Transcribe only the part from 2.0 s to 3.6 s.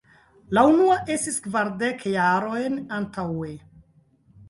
jarojn antaŭe!